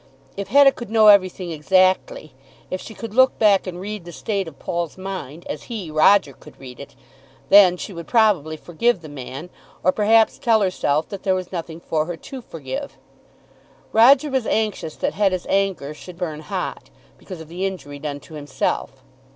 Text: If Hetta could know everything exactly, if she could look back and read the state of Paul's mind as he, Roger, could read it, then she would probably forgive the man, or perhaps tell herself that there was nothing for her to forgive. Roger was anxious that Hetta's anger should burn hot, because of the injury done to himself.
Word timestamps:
If 0.35 0.47
Hetta 0.47 0.71
could 0.71 0.89
know 0.89 1.09
everything 1.09 1.51
exactly, 1.51 2.33
if 2.71 2.81
she 2.81 2.95
could 2.95 3.13
look 3.13 3.37
back 3.37 3.67
and 3.67 3.79
read 3.79 4.03
the 4.03 4.11
state 4.11 4.47
of 4.47 4.57
Paul's 4.57 4.97
mind 4.97 5.45
as 5.47 5.65
he, 5.65 5.91
Roger, 5.91 6.33
could 6.33 6.59
read 6.59 6.79
it, 6.79 6.95
then 7.49 7.77
she 7.77 7.93
would 7.93 8.07
probably 8.07 8.57
forgive 8.57 9.01
the 9.03 9.09
man, 9.09 9.51
or 9.83 9.91
perhaps 9.91 10.39
tell 10.39 10.61
herself 10.61 11.07
that 11.09 11.21
there 11.21 11.35
was 11.35 11.51
nothing 11.51 11.79
for 11.79 12.05
her 12.07 12.17
to 12.17 12.41
forgive. 12.41 12.97
Roger 13.93 14.31
was 14.31 14.47
anxious 14.47 14.95
that 14.95 15.13
Hetta's 15.13 15.45
anger 15.47 15.93
should 15.93 16.17
burn 16.17 16.39
hot, 16.39 16.89
because 17.19 17.39
of 17.39 17.47
the 17.47 17.63
injury 17.67 17.99
done 17.99 18.19
to 18.21 18.33
himself. 18.33 19.03